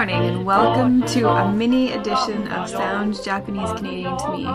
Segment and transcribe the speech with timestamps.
[0.00, 4.46] morning and welcome to a mini edition of Sounds Japanese Canadian to Me.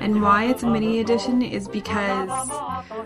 [0.00, 2.50] And why it's a mini edition is because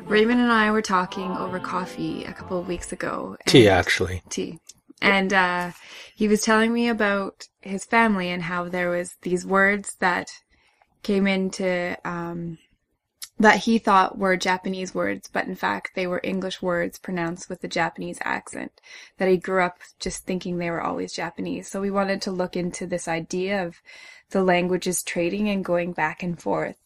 [0.04, 3.36] Raymond and I were talking over coffee a couple of weeks ago.
[3.44, 4.22] Tea, actually.
[4.30, 4.60] tea.
[5.02, 5.72] And uh,
[6.14, 10.28] he was telling me about his family and how there was these words that
[11.02, 12.58] came into um,
[13.40, 17.64] that he thought were Japanese words, but in fact they were English words pronounced with
[17.64, 18.82] a Japanese accent.
[19.16, 21.66] That he grew up just thinking they were always Japanese.
[21.66, 23.80] So we wanted to look into this idea of
[24.30, 26.76] the languages trading and going back and forth.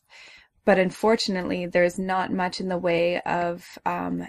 [0.65, 4.29] But unfortunately, there's not much in the way of um,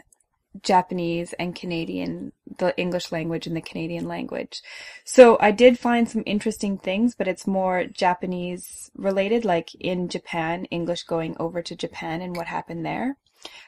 [0.61, 4.61] Japanese and Canadian, the English language and the Canadian language.
[5.03, 10.65] So I did find some interesting things, but it's more Japanese related, like in Japan,
[10.65, 13.17] English going over to Japan and what happened there.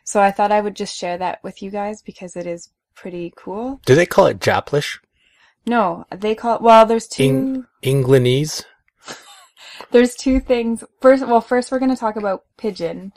[0.03, 3.33] So I thought I would just share that with you guys because it is pretty
[3.35, 3.79] cool.
[3.85, 4.99] Do they call it Japlish?
[5.65, 7.23] No, they call it, well, there's two,
[7.83, 8.63] Eng- Englandese?
[9.91, 10.83] there's two things.
[11.01, 13.11] First, well, first we're going to talk about pidgin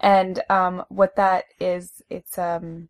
[0.00, 2.02] and, um, what that is.
[2.08, 2.88] It's, um,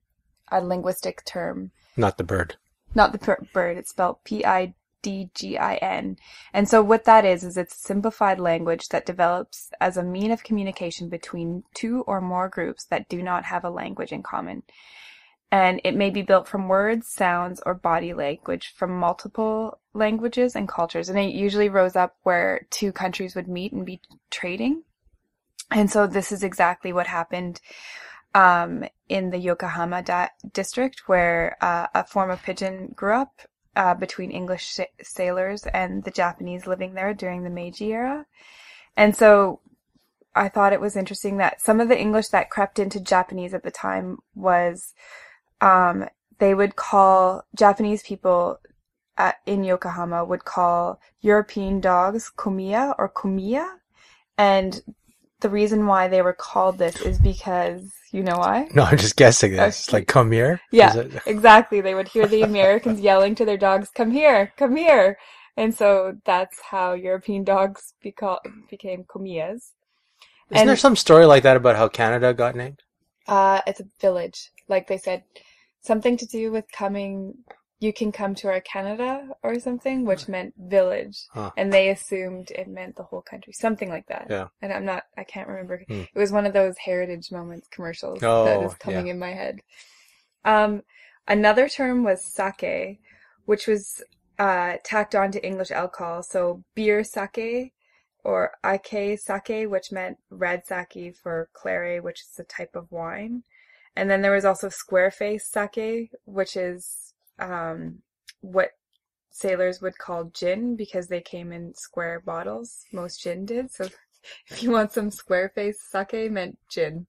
[0.53, 1.71] a linguistic term.
[1.97, 2.57] Not the bird.
[2.95, 3.79] not the per- bird.
[3.79, 6.17] It's spelled P I D G I N.
[6.53, 10.45] And so what that is is it's simplified language that develops as a mean of
[10.45, 14.63] communication between two or more groups that do not have a language in common.
[15.51, 20.67] And it may be built from words, sounds, or body language from multiple languages and
[20.69, 21.09] cultures.
[21.11, 24.85] And it usually rose up where two countries would meet and be trading.
[25.71, 27.61] And so this is exactly what happened
[28.35, 33.43] um, in the Yokohama di- district, where uh, a form of pidgin grew up
[33.77, 38.27] uh, between English sa- sailors and the Japanese living there during the Meiji era.
[38.97, 39.61] And so
[40.35, 43.63] I thought it was interesting that some of the English that crept into Japanese at
[43.63, 44.95] the time was
[45.61, 46.09] um,
[46.39, 48.59] they would call Japanese people
[49.17, 53.69] at, in Yokohama would call European dogs komiya or komiya.
[54.39, 54.81] And
[55.41, 58.69] the reason why they were called this is because, you know why?
[58.75, 59.89] No, I'm just guessing this.
[59.89, 59.99] Okay.
[59.99, 60.61] Like, come here?
[60.71, 61.81] Yeah, it- exactly.
[61.81, 65.19] They would hear the Americans yelling to their dogs, "Come here, come here,"
[65.57, 68.41] and so that's how European dogs beca-
[68.71, 69.73] became komiyas.
[70.51, 72.81] Isn't And- there some story like that about how Canada got named?
[73.27, 75.23] Uh, it's a village, like they said,
[75.83, 77.35] something to do with coming.
[77.83, 81.51] You can come to our Canada or something, which meant village, Huh.
[81.57, 84.29] and they assumed it meant the whole country, something like that.
[84.31, 84.47] Yeah.
[84.63, 85.83] And I'm not, I can't remember.
[85.89, 86.03] Hmm.
[86.15, 89.63] It was one of those Heritage Moments commercials that Oh, is coming in my head.
[90.45, 90.83] Um,
[91.27, 93.01] another term was sake,
[93.47, 94.01] which was
[94.39, 96.23] uh, tacked on to English alcohol.
[96.23, 97.73] So beer sake
[98.23, 103.43] or ake sake, which meant red sake for claret, which is a type of wine.
[103.97, 107.99] And then there was also square face sake, which is um,
[108.41, 108.71] what
[109.31, 112.85] sailors would call gin because they came in square bottles.
[112.93, 113.71] Most gin did.
[113.71, 113.89] So
[114.49, 117.07] if you want some square face sake, meant gin.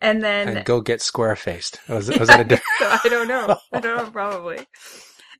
[0.00, 1.80] And then And go get square faced.
[1.88, 2.64] Was, was that a different?
[2.78, 3.58] so I don't know.
[3.72, 4.66] I don't know, probably.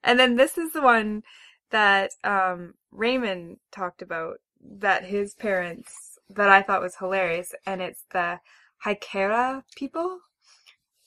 [0.02, 1.22] And then this is the one
[1.70, 4.36] that um, Raymond talked about
[4.78, 8.40] that his parents that I thought was hilarious, and it's the
[8.84, 10.18] Haikara people,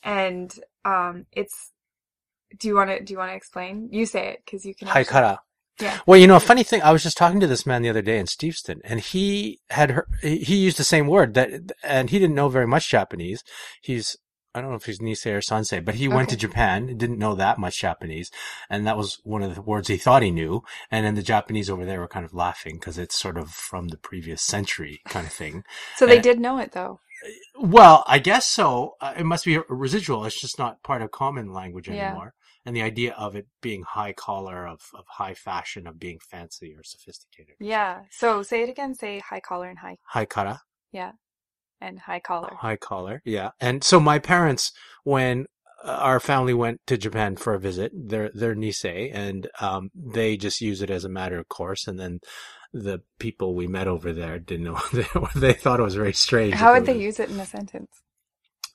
[0.04, 0.54] and
[0.86, 1.72] um, it's.
[2.58, 3.04] Do you want to?
[3.04, 3.90] Do you want to explain?
[3.92, 4.88] You say it because you can.
[4.88, 5.38] actually- Haikara.
[5.80, 6.00] Yeah.
[6.08, 8.02] Well, you know, a funny thing, I was just talking to this man the other
[8.02, 11.52] day in Steveston, and he had heard, he used the same word that,
[11.84, 13.44] and he didn't know very much Japanese.
[13.84, 14.18] He's,
[14.56, 17.36] I don't know if he's Nisei or Sansei, but he went to Japan, didn't know
[17.36, 18.32] that much Japanese,
[18.72, 20.64] and that was one of the words he thought he knew.
[20.90, 23.90] And then the Japanese over there were kind of laughing because it's sort of from
[23.90, 25.64] the previous century kind of thing.
[25.96, 27.02] So they Uh, did know it though.
[27.60, 28.96] Well, I guess so.
[29.02, 30.26] Uh, it must be a residual.
[30.26, 32.10] It's just not part of common language Yeah.
[32.10, 32.34] anymore.
[32.66, 36.76] And the idea of it being high collar, of, of high fashion, of being fancy
[36.78, 37.56] or sophisticated.
[37.60, 38.02] Yeah.
[38.12, 38.94] So say it again.
[38.94, 39.98] Say high collar and high.
[40.08, 40.62] High kara,
[40.92, 41.14] Yeah.
[41.80, 42.56] And high collar.
[42.60, 43.22] high collar.
[43.24, 43.52] Yeah.
[43.62, 45.46] And so my parents, when
[45.84, 50.36] uh, our family went to Japan for a visit, they're, they're Nisei and, um, they
[50.36, 51.88] just use it as a matter of course.
[51.88, 52.20] And then
[52.74, 55.06] the people we met over there didn't know, they,
[55.36, 56.54] they thought it was very strange.
[56.56, 57.92] How would they use it in a sentence?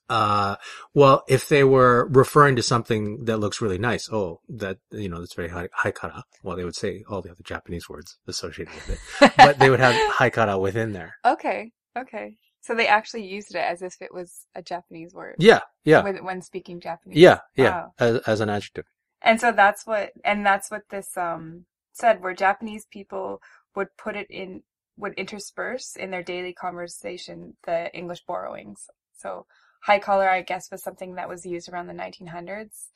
[0.09, 0.57] Uh,
[0.95, 5.21] well, if they were referring to something that looks really nice, oh, that, you know,
[5.21, 6.25] that's very high, high kara.
[6.43, 9.81] Well, they would say all the other Japanese words associated with it, but they would
[9.81, 11.15] have high kara within there.
[11.25, 12.37] Okay, okay.
[12.61, 15.37] So they actually used it as if it was a Japanese word.
[15.39, 17.17] Yeah, yeah, With, when speaking Japanese.
[17.19, 17.93] yeah, yeah, Wow.
[17.99, 18.85] as, as an adjective.
[19.23, 23.41] And so that's what, and that's what this um said, where Japanese people
[23.75, 24.63] would put it in,
[24.97, 28.91] would intersperse in their daily conversation the English borrowings.
[29.17, 29.47] So
[29.81, 32.89] high collar, I guess, was something that was used around the 1900s,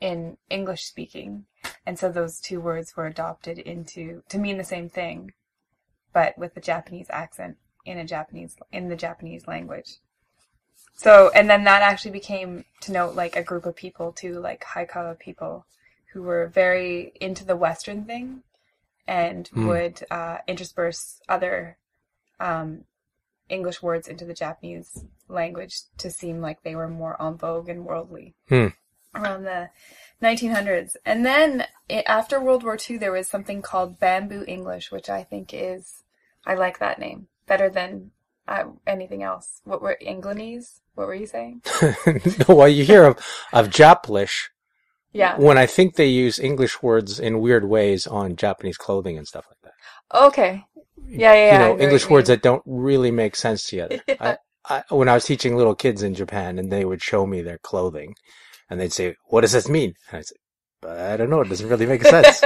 [0.00, 1.46] in English speaking.
[1.86, 5.32] And so those two words were adopted into to mean the same thing,
[6.12, 9.98] but with the Japanese accent in a Japanese in the Japanese language.
[10.94, 14.64] So and then that actually became to note like a group of people too, like
[14.64, 15.66] high collar people
[16.12, 18.42] who were very into the Western thing
[19.06, 19.66] and Hmm.
[19.66, 21.76] would uh, intersperse other
[22.40, 22.84] um,
[23.48, 27.84] English words into the Japanese language to seem like they were more en vogue and
[27.84, 28.68] worldly Hmm.
[29.14, 29.70] around the
[30.22, 30.96] 1900s.
[31.04, 35.22] And then i after World War II, there was something called Bamboo English, which I
[35.22, 36.02] think is,
[36.46, 38.10] I like that name better than
[38.48, 39.60] uh, anything else.
[39.64, 40.80] What were Englandese?
[40.94, 41.62] What were you saying?
[42.48, 43.18] well, you hear of,
[43.52, 44.48] of Japlish
[45.14, 45.38] Yeah.
[45.38, 49.46] when I think they use English words in weird ways on Japanese clothing and stuff
[49.48, 50.24] like that.
[50.26, 50.64] Okay.
[51.06, 51.52] Yeah, yeah, yeah.
[51.52, 54.00] you know, know English words that don't really make sense together.
[54.08, 54.36] Yeah.
[54.66, 57.42] I, I, when I was teaching little kids in Japan and they would show me
[57.42, 58.14] their clothing
[58.68, 59.94] and they'd say, what does this mean?
[60.10, 60.36] And I'd say,
[60.88, 61.42] I don't know.
[61.42, 62.40] It doesn't really make sense.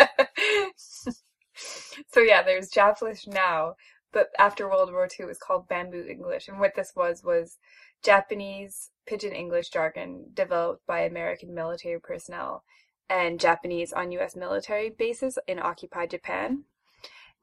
[2.13, 3.75] so yeah, there's Japanese now,
[4.13, 7.57] but after World War II, it was called Bamboo English, and what this was was
[8.03, 12.63] Japanese Pidgin English jargon developed by American military personnel
[13.09, 14.37] and Japanese on U.S.
[14.37, 16.65] military bases in occupied Japan,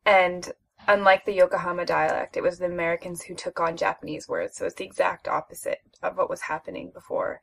[0.06, 0.54] and
[0.88, 4.76] unlike the Yokohama dialect, it was the Americans who took on Japanese words, so it's
[4.76, 7.42] the exact opposite of what was happening before.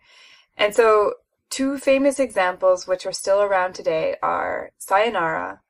[0.57, 1.15] And so,
[1.51, 5.61] two famous examples which are still around today are sayonara,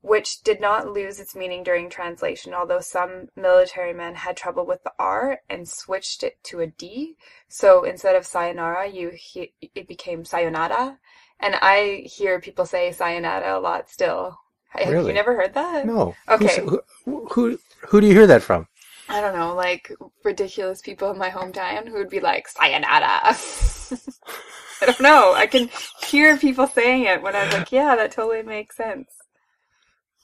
[0.00, 4.82] which did not lose its meaning during translation, although some military men had trouble with
[4.84, 7.16] the R and switched it to a D.
[7.48, 10.98] So instead of sayonara, you he- it became sayonara.
[11.40, 14.38] And I hear people say sayonara a lot still.
[14.70, 15.86] Have you never heard that?
[15.86, 16.14] No.
[16.28, 16.60] Okay.
[16.60, 17.58] Who's- Who, who,
[17.88, 18.68] who do you hear that from?
[19.08, 19.90] I don't know, like
[20.22, 23.34] ridiculous people in my hometown who would be like, sayonara.
[24.80, 25.32] I don't know.
[25.32, 25.70] I can
[26.06, 29.10] hear people saying it when I'm like, yeah, that totally makes sense.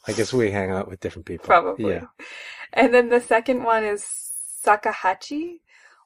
[0.07, 1.47] I guess we hang out with different people.
[1.47, 1.95] Probably.
[1.95, 2.07] Yeah.
[2.73, 4.05] And then the second one is
[4.65, 5.61] Sakahachi,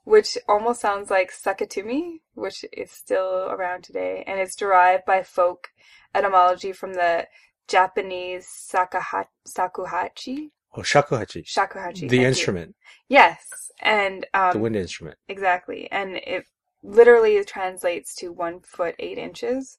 [0.05, 4.25] which almost sounds like Sakatumi, which is still around today.
[4.27, 5.69] And it's derived by folk
[6.15, 7.27] etymology from the
[7.67, 11.45] Japanese sakaha- sakuhachi, Oh, shakuhachi.
[11.45, 12.01] shakuhachi.
[12.01, 12.27] The thank you.
[12.29, 12.77] instrument.
[13.09, 13.71] Yes.
[13.81, 15.17] And um, the wind instrument.
[15.29, 15.91] Exactly.
[15.91, 16.45] And it
[16.83, 19.79] literally translates to one foot eight inches,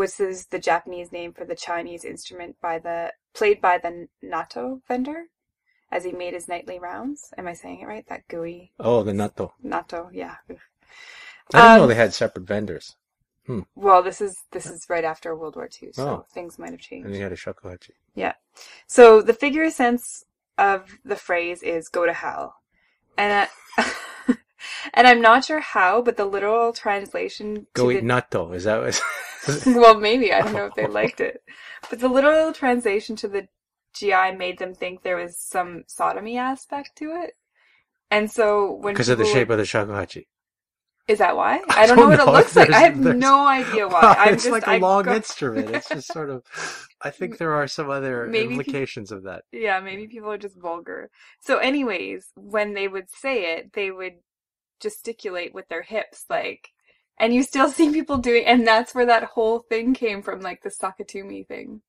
[0.00, 4.80] which is the Japanese name for the Chinese instrument by the played by the natto
[4.88, 5.24] vendor
[5.92, 7.34] as he made his nightly rounds.
[7.36, 8.06] Am I saying it right?
[8.08, 9.52] That gooey Oh, the natto.
[9.62, 10.36] natto, yeah.
[10.48, 10.54] I
[11.50, 12.96] didn't know Um, they had separate vendors.
[13.74, 16.26] Well, this is this is right after World War II, so Oh.
[16.32, 17.04] things might have changed.
[17.04, 17.90] And they had a shakuhachi.
[18.14, 18.34] Yeah.
[18.86, 20.24] So the figure sense
[20.56, 22.54] of the phrase is "go to hell,"
[23.18, 23.84] and I,
[24.94, 28.54] and I'm not sure how, but the literal translation Go to eat the, natto.
[28.54, 29.00] Is that what?
[29.66, 30.90] well, maybe I don't know if they oh.
[30.90, 31.42] liked it,
[31.88, 33.48] but the literal translation to the
[33.94, 37.34] GI made them think there was some sodomy aspect to it,
[38.10, 40.26] and so when Because of the shape of the shakuhachi.
[41.08, 41.60] is that why?
[41.70, 42.32] I I don't know don't what know.
[42.32, 42.70] it looks like.
[42.70, 44.00] I have no idea why.
[44.18, 45.70] I'm it's just like a I long instrument.
[45.70, 46.42] It's just sort of.
[47.02, 49.44] I think there are some other Maybe implications of that.
[49.52, 51.08] Yeah, maybe people are just vulgar.
[51.40, 54.16] So, anyways, when they would say it, they would
[54.80, 56.70] gesticulate with their hips, like,
[57.18, 60.62] and you still see people doing, and that's where that whole thing came from, like
[60.62, 61.82] the Sakatumi thing.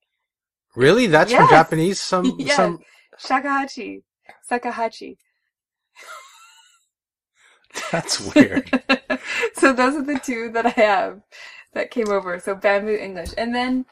[0.76, 2.00] Really, that's from Japanese.
[2.00, 2.56] Some Yes.
[2.56, 2.80] some.
[3.20, 4.04] Shakahachi.
[4.50, 5.18] Sakahachi.
[7.92, 8.70] That's weird.
[9.54, 11.22] so those are the two that I have
[11.74, 12.40] that came over.
[12.40, 13.30] So bamboo English.
[13.38, 13.86] And then,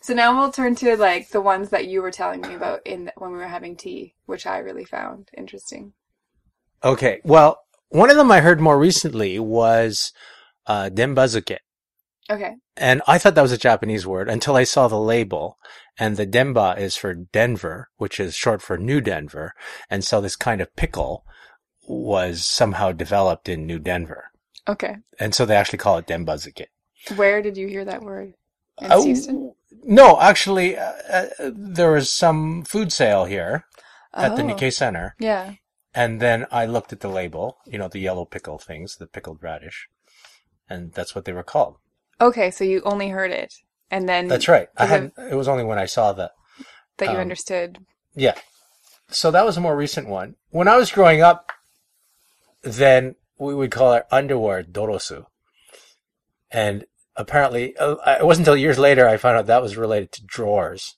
[0.00, 3.10] so now we'll turn to like the ones that you were telling me about in
[3.16, 5.94] when we were having tea, which I really found interesting.
[6.84, 7.63] Okay, well,
[7.94, 10.12] one of them I heard more recently was
[10.66, 11.58] uh, denbazuke.
[12.28, 12.54] Okay.
[12.76, 15.58] And I thought that was a Japanese word until I saw the label.
[15.98, 19.52] And the denba is for Denver, which is short for New Denver.
[19.88, 21.24] And so this kind of pickle
[21.86, 24.32] was somehow developed in New Denver.
[24.66, 24.96] Okay.
[25.20, 26.66] And so they actually call it denbazuke.
[27.14, 28.32] Where did you hear that word?
[28.80, 29.54] In Oh, Houston?
[29.84, 33.66] No, actually, uh, uh, there was some food sale here
[34.14, 34.46] at the Oh.
[34.46, 35.14] Nikkei Center.
[35.20, 35.52] Yeah.
[35.94, 39.42] And then I looked at the label, you know, the yellow pickle things, the pickled
[39.42, 39.88] radish.
[40.68, 41.76] And that's what they were called.
[42.20, 43.54] Okay, so you only heard it,
[43.90, 44.68] and then That's right.
[44.76, 46.30] I had, it was only when I saw the,
[46.98, 47.78] that you um, understood.
[48.14, 48.34] Yeah.
[49.08, 50.36] So that was a more recent one.
[50.50, 51.50] When I was growing up,
[52.62, 55.26] then we would call our underwear dorosu.
[56.50, 56.86] And
[57.16, 60.96] apparently, uh, it wasn't until years later I found out that was related to drawers.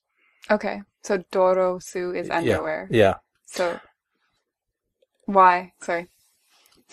[0.50, 2.88] Okay, so dorosu is underwear.
[2.90, 3.16] Yeah.
[3.46, 3.80] So
[5.26, 5.72] why?
[5.82, 6.08] Sorry.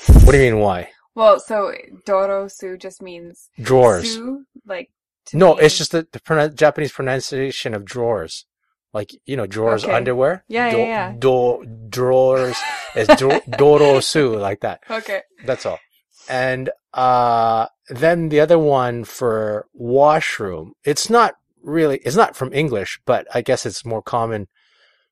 [0.07, 0.89] What do you mean, why?
[1.15, 1.73] Well, so
[2.07, 4.13] dorosu just means Drawers.
[4.15, 4.89] su, like
[5.33, 5.61] No, me.
[5.63, 8.45] it's just the, the pronoun- Japanese pronunciation of drawers.
[8.93, 9.93] Like, you know, drawers, Okay.
[9.93, 10.43] underwear.
[10.47, 11.13] Yeah, do, yeah, yeah.
[11.17, 12.57] Do, drawers
[12.95, 14.81] is do, dorosu, like that.
[14.89, 15.21] okay.
[15.45, 15.79] That's all.
[16.29, 22.99] And, uh, then the other one for washroom, it's not really, it's not from English,
[23.05, 24.47] but I guess it's more common.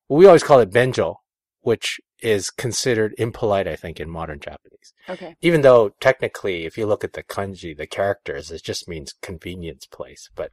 [0.09, 1.15] We always call it benjo,
[1.61, 4.93] which is considered impolite, I think, in modern Japanese.
[5.09, 5.35] Okay.
[5.41, 9.85] Even though technically, if you look at the kanji, the characters, it just means convenience
[9.87, 10.29] place.
[10.35, 10.51] But,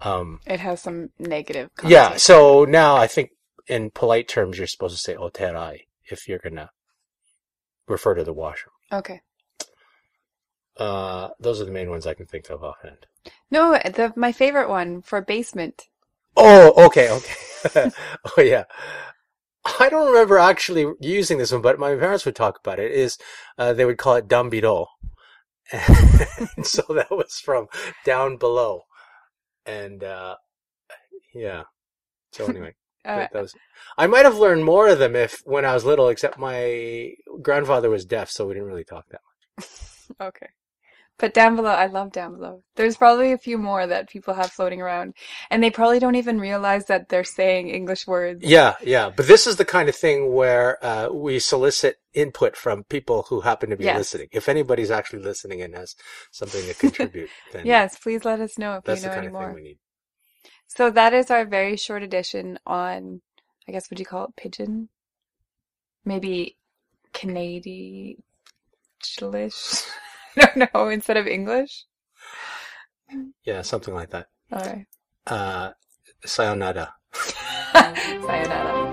[0.00, 1.70] um, It has some negative.
[1.84, 2.16] yeah.
[2.16, 3.30] So now I think
[3.68, 6.70] in polite terms, you're supposed to say oterai if you're going to
[7.88, 8.72] refer to the washroom.
[8.92, 9.20] Okay.
[10.76, 13.06] Uh, those are the main ones I can think of offhand.
[13.50, 15.88] No, the my favorite one for basement.
[16.36, 17.90] Oh, okay, okay.
[18.36, 18.64] oh, yeah.
[19.80, 22.92] I don't remember actually using this one, but my parents would talk about it.
[22.92, 23.18] Is
[23.58, 24.86] uh, they would call it dambiro,
[25.72, 27.66] and so that was from
[28.04, 28.82] down below,
[29.64, 30.36] and uh,
[31.34, 31.64] yeah.
[32.32, 33.54] So anyway, Uh, was.
[33.96, 37.90] I might have learned more of them if when I was little, except my grandfather
[37.90, 39.20] was deaf, so we didn't really talk that
[39.58, 39.68] much.
[40.20, 40.48] okay.
[41.18, 42.62] But down below, I love down below.
[42.76, 45.14] There's probably a few more that people have floating around,
[45.50, 48.46] and they probably don't even realize that they're saying English words.
[48.48, 49.10] Yeah, yeah.
[49.16, 53.40] But this is the kind of thing where uh, we solicit input from people who
[53.42, 53.96] happen to be Yes.
[53.96, 54.28] listening.
[54.32, 55.96] If anybody's actually listening and has
[56.32, 59.26] something to contribute, then Yes, please let us know if that's you the know kind
[59.26, 59.78] any of thing we need.
[60.68, 63.22] So that is our very short edition on,
[63.68, 64.88] I guess, would you call it pidgin?
[66.04, 66.56] Maybe
[67.12, 68.22] Canadian
[69.22, 69.50] I
[70.54, 71.86] don't know, instead of English?
[73.44, 74.26] Yeah, something like that.
[74.52, 74.86] All right.
[75.26, 75.72] Uh,
[76.24, 76.94] sayonara.
[77.72, 78.86] sayonara.